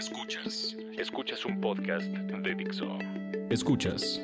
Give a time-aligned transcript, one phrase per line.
[0.00, 0.74] Escuchas.
[0.96, 2.86] Escuchas un podcast de Dixo.
[3.50, 4.18] Escuchas.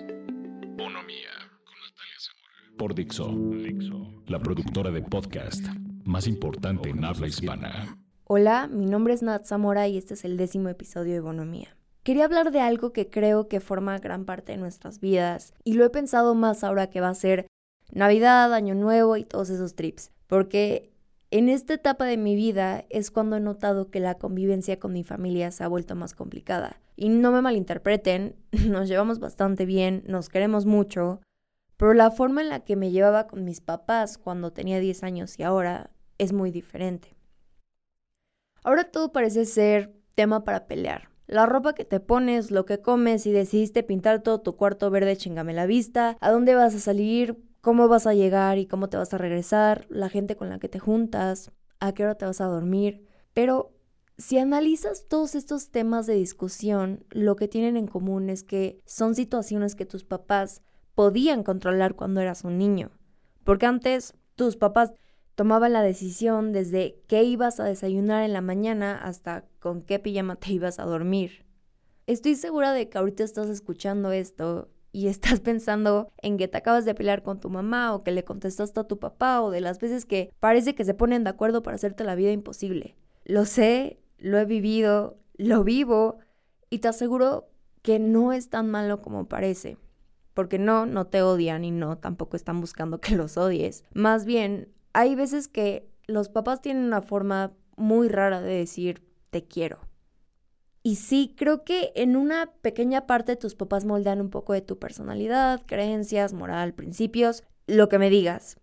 [0.74, 1.28] Bonomía
[1.64, 2.78] con Natalia Zamora.
[2.78, 3.28] Por Dixo.
[3.62, 4.24] Dixo.
[4.26, 5.66] La productora de podcast
[6.04, 7.94] más importante en habla hispana.
[8.24, 11.76] Hola, mi nombre es Nat Zamora y este es el décimo episodio de Bonomía.
[12.04, 15.84] Quería hablar de algo que creo que forma gran parte de nuestras vidas y lo
[15.84, 17.48] he pensado más ahora que va a ser
[17.92, 20.95] Navidad, Año Nuevo y todos esos trips, porque
[21.30, 25.02] en esta etapa de mi vida es cuando he notado que la convivencia con mi
[25.02, 26.80] familia se ha vuelto más complicada.
[26.94, 28.36] Y no me malinterpreten,
[28.68, 31.20] nos llevamos bastante bien, nos queremos mucho,
[31.76, 35.38] pero la forma en la que me llevaba con mis papás cuando tenía 10 años
[35.38, 37.16] y ahora es muy diferente.
[38.62, 41.10] Ahora todo parece ser tema para pelear.
[41.26, 45.16] La ropa que te pones, lo que comes, si decidiste pintar todo tu cuarto verde,
[45.16, 48.96] chingame la vista, a dónde vas a salir, cómo vas a llegar y cómo te
[48.96, 52.40] vas a regresar, la gente con la que te juntas, a qué hora te vas
[52.40, 53.08] a dormir.
[53.34, 53.72] Pero
[54.16, 59.16] si analizas todos estos temas de discusión, lo que tienen en común es que son
[59.16, 60.62] situaciones que tus papás
[60.94, 62.92] podían controlar cuando eras un niño.
[63.42, 64.92] Porque antes tus papás
[65.34, 70.36] tomaba la decisión desde qué ibas a desayunar en la mañana hasta con qué pijama
[70.36, 71.44] te ibas a dormir.
[72.06, 76.86] Estoy segura de que ahorita estás escuchando esto y estás pensando en que te acabas
[76.86, 79.78] de pelear con tu mamá o que le contestaste a tu papá o de las
[79.78, 82.96] veces que parece que se ponen de acuerdo para hacerte la vida imposible.
[83.26, 86.16] Lo sé, lo he vivido, lo vivo
[86.70, 87.50] y te aseguro
[87.82, 89.76] que no es tan malo como parece.
[90.32, 93.84] Porque no, no te odian y no, tampoco están buscando que los odies.
[93.92, 99.44] Más bien, hay veces que los papás tienen una forma muy rara de decir te
[99.44, 99.78] quiero.
[100.86, 104.78] Y sí, creo que en una pequeña parte tus papás moldean un poco de tu
[104.78, 108.56] personalidad, creencias, moral, principios, lo que me digas.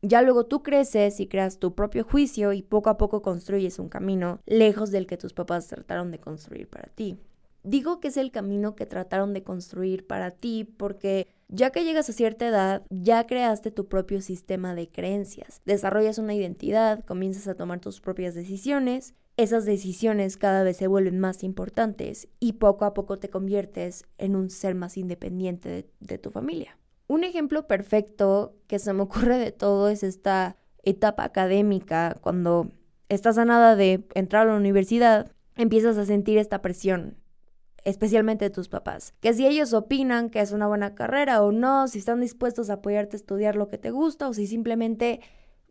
[0.00, 3.90] Ya luego tú creces y creas tu propio juicio y poco a poco construyes un
[3.90, 7.18] camino lejos del que tus papás trataron de construir para ti.
[7.62, 12.08] Digo que es el camino que trataron de construir para ti porque ya que llegas
[12.08, 17.54] a cierta edad, ya creaste tu propio sistema de creencias, desarrollas una identidad, comienzas a
[17.54, 22.94] tomar tus propias decisiones, esas decisiones cada vez se vuelven más importantes y poco a
[22.94, 26.78] poco te conviertes en un ser más independiente de, tu familia.
[27.06, 32.70] Un ejemplo perfecto que se me ocurre de todo es esta etapa académica, cuando
[33.08, 37.16] estás a nada de entrar a la universidad, empiezas a sentir esta presión
[37.84, 39.14] especialmente de tus papás.
[39.20, 42.74] Que si ellos opinan que es una buena carrera o no, si están dispuestos a
[42.74, 45.20] apoyarte a estudiar lo que te gusta o si simplemente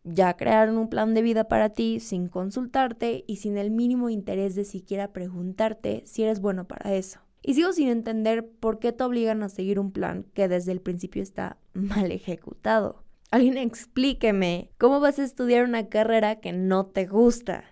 [0.05, 4.55] ya crearon un plan de vida para ti sin consultarte y sin el mínimo interés
[4.55, 7.19] de siquiera preguntarte si eres bueno para eso.
[7.41, 10.79] Y sigo sin entender por qué te obligan a seguir un plan que desde el
[10.79, 13.03] principio está mal ejecutado.
[13.31, 17.65] Alguien explíqueme, ¿cómo vas a estudiar una carrera que no te gusta?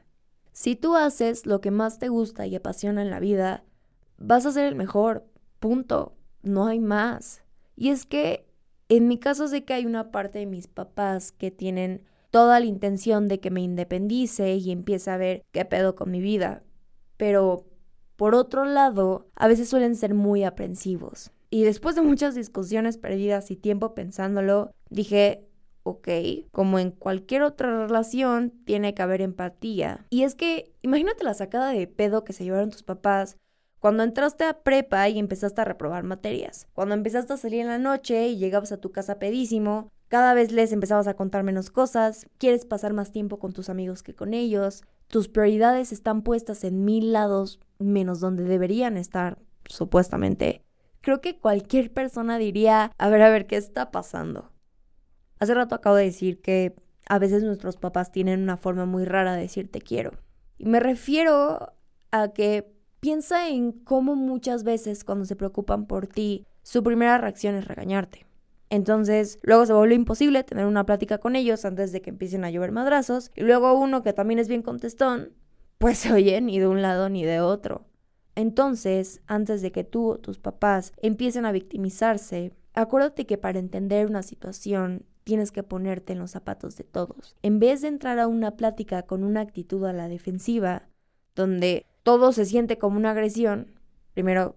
[0.52, 3.64] Si tú haces lo que más te gusta y apasiona en la vida,
[4.18, 5.26] vas a ser el mejor,
[5.60, 7.44] punto, no hay más.
[7.76, 8.48] Y es que
[8.90, 12.66] en mi caso sé que hay una parte de mis papás que tienen toda la
[12.66, 16.64] intención de que me independice y empiece a ver qué pedo con mi vida.
[17.16, 17.68] Pero,
[18.16, 21.32] por otro lado, a veces suelen ser muy aprensivos.
[21.52, 25.48] Y después de muchas discusiones perdidas y tiempo pensándolo, dije,
[25.84, 26.08] ok,
[26.50, 30.08] como en cualquier otra relación, tiene que haber empatía.
[30.10, 33.38] Y es que, imagínate la sacada de pedo que se llevaron tus papás
[33.78, 36.68] cuando entraste a prepa y empezaste a reprobar materias.
[36.74, 39.92] Cuando empezaste a salir en la noche y llegabas a tu casa pedísimo.
[40.14, 42.28] Cada vez les empezabas a contar menos cosas.
[42.38, 44.84] Quieres pasar más tiempo con tus amigos que con ellos.
[45.08, 50.62] Tus prioridades están puestas en mil lados menos donde deberían estar, supuestamente.
[51.02, 54.52] Creo que cualquier persona diría, a ver, a ver, ¿qué está pasando?
[55.40, 56.76] Hace rato acabo de decir que
[57.10, 60.12] a veces nuestros papás tienen una forma muy rara de decir te quiero.
[60.60, 61.74] Y me refiero
[62.12, 62.72] a que
[63.04, 68.26] Piensa en cómo muchas veces cuando se preocupan por ti, su primera reacción es regañarte.
[68.70, 72.50] Entonces, luego se vuelve imposible tener una plática con ellos antes de que empiecen a
[72.50, 73.32] llover madrazos.
[73.36, 75.34] Y luego uno que también es bien contestón,
[75.78, 77.86] pues se oye ni de un lado ni de otro.
[78.36, 84.08] Entonces, antes de que tú o tus papás empiecen a victimizarse, acuérdate que para entender
[84.08, 87.36] una situación tienes que ponerte en los zapatos de todos.
[87.42, 90.90] En vez de entrar a una plática con una actitud a la defensiva,
[91.36, 93.80] donde todo se siente como una agresión,
[94.14, 94.56] primero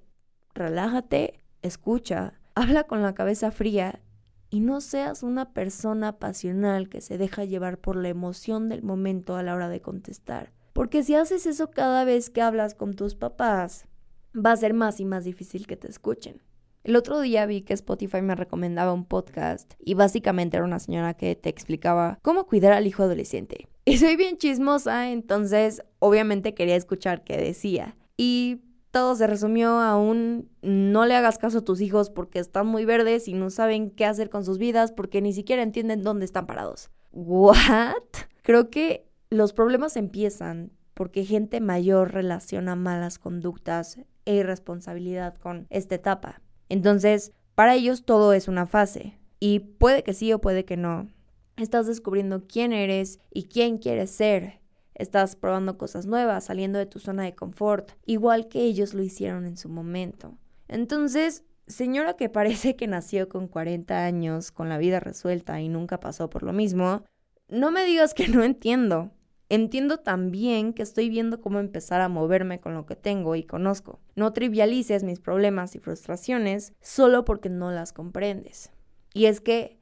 [0.54, 4.00] relájate, escucha, habla con la cabeza fría
[4.48, 9.36] y no seas una persona pasional que se deja llevar por la emoción del momento
[9.36, 10.52] a la hora de contestar.
[10.72, 13.86] Porque si haces eso cada vez que hablas con tus papás,
[14.34, 16.42] va a ser más y más difícil que te escuchen.
[16.82, 21.14] El otro día vi que Spotify me recomendaba un podcast y básicamente era una señora
[21.14, 23.68] que te explicaba cómo cuidar al hijo adolescente.
[23.88, 27.96] Y soy bien chismosa, entonces obviamente quería escuchar qué decía.
[28.16, 28.62] Y
[28.96, 32.86] todo se resumió a un no le hagas caso a tus hijos porque están muy
[32.86, 36.46] verdes y no saben qué hacer con sus vidas porque ni siquiera entienden dónde están
[36.46, 36.88] parados.
[37.12, 37.92] ¿What?
[38.40, 45.96] Creo que los problemas empiezan porque gente mayor relaciona malas conductas e irresponsabilidad con esta
[45.96, 46.40] etapa.
[46.70, 49.18] Entonces, para ellos todo es una fase.
[49.40, 51.10] Y puede que sí o puede que no.
[51.58, 54.62] Estás descubriendo quién eres y quién quieres ser.
[54.96, 59.46] Estás probando cosas nuevas, saliendo de tu zona de confort, igual que ellos lo hicieron
[59.46, 60.38] en su momento.
[60.68, 66.00] Entonces, señora que parece que nació con 40 años, con la vida resuelta y nunca
[66.00, 67.04] pasó por lo mismo,
[67.48, 69.12] no me digas que no entiendo.
[69.48, 74.00] Entiendo también que estoy viendo cómo empezar a moverme con lo que tengo y conozco.
[74.16, 78.72] No trivialices mis problemas y frustraciones solo porque no las comprendes.
[79.14, 79.78] Y es que,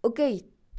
[0.00, 0.20] ok,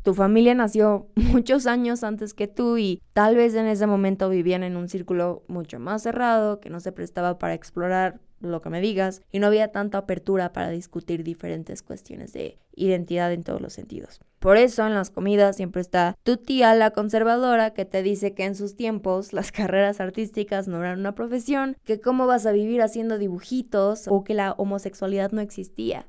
[0.04, 4.64] tu familia nació muchos años antes que tú y tal vez en ese momento vivían
[4.64, 8.82] en un círculo mucho más cerrado que no se prestaba para explorar lo que me
[8.82, 13.74] digas y no había tanta apertura para discutir diferentes cuestiones de identidad en todos los
[13.74, 14.22] sentidos.
[14.40, 18.46] Por eso en las comidas siempre está tu tía la conservadora que te dice que
[18.46, 22.82] en sus tiempos las carreras artísticas no eran una profesión, que cómo vas a vivir
[22.82, 26.08] haciendo dibujitos o que la homosexualidad no existía.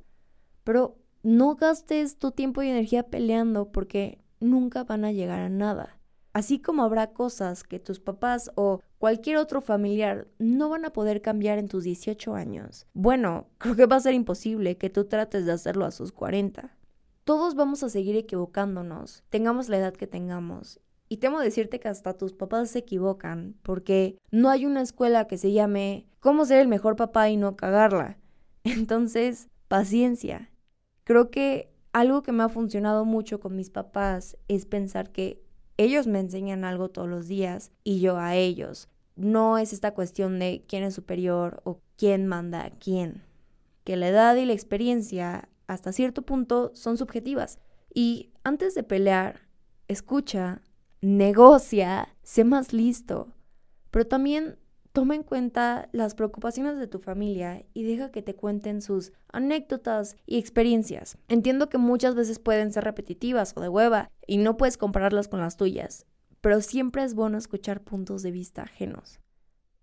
[0.62, 6.00] Pero no gastes tu tiempo y energía peleando porque nunca van a llegar a nada.
[6.32, 11.22] Así como habrá cosas que tus papás o cualquier otro familiar no van a poder
[11.22, 12.86] cambiar en tus 18 años.
[12.92, 16.76] Bueno, creo que va a ser imposible que tú trates de hacerlo a sus 40.
[17.24, 20.80] Todos vamos a seguir equivocándonos, tengamos la edad que tengamos.
[21.08, 25.38] Y temo decirte que hasta tus papás se equivocan, porque no hay una escuela que
[25.38, 28.18] se llame cómo ser el mejor papá y no cagarla.
[28.64, 30.49] Entonces, paciencia.
[31.10, 35.42] Creo que algo que me ha funcionado mucho con mis papás es pensar que
[35.76, 38.88] ellos me enseñan algo todos los días y yo a ellos.
[39.16, 43.24] No es esta cuestión de quién es superior o quién manda a quién.
[43.82, 47.58] Que la edad y la experiencia hasta cierto punto son subjetivas.
[47.92, 49.48] Y antes de pelear,
[49.88, 50.62] escucha,
[51.00, 53.34] negocia, sé más listo.
[53.90, 54.59] Pero también
[54.92, 60.16] Toma en cuenta las preocupaciones de tu familia y deja que te cuenten sus anécdotas
[60.26, 61.16] y experiencias.
[61.28, 65.40] Entiendo que muchas veces pueden ser repetitivas o de hueva y no puedes compararlas con
[65.40, 66.06] las tuyas,
[66.40, 69.20] pero siempre es bueno escuchar puntos de vista ajenos.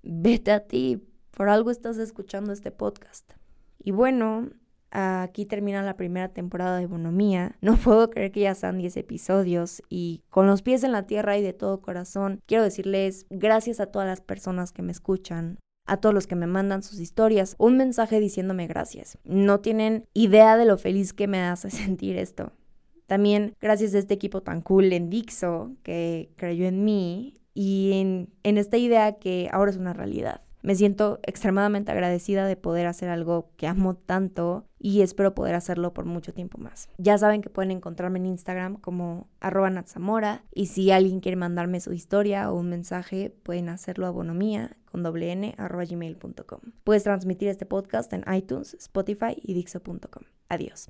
[0.04, 1.02] Vete a ti,
[1.32, 3.32] por algo estás escuchando este podcast.
[3.80, 4.50] Y bueno,
[4.92, 7.56] Aquí termina la primera temporada de Bonomía.
[7.62, 11.38] No puedo creer que ya sean 10 episodios y con los pies en la tierra
[11.38, 15.98] y de todo corazón, quiero decirles gracias a todas las personas que me escuchan, a
[15.98, 19.18] todos los que me mandan sus historias, un mensaje diciéndome gracias.
[19.26, 22.54] No tienen idea de lo feliz que me hace sentir esto.
[23.06, 28.30] También gracias a este equipo tan cool en Dixo que creyó en mí y en,
[28.44, 30.42] en esta idea que ahora es una realidad.
[30.62, 35.94] Me siento extremadamente agradecida de poder hacer algo que amo tanto y espero poder hacerlo
[35.94, 36.90] por mucho tiempo más.
[36.98, 41.80] Ya saben que pueden encontrarme en Instagram como arroba natzamora y si alguien quiere mandarme
[41.80, 45.86] su historia o un mensaje pueden hacerlo a bonomía con doble n arroba.
[46.84, 50.24] Puedes transmitir este podcast en iTunes, Spotify y Dixo.com.
[50.50, 50.90] Adiós.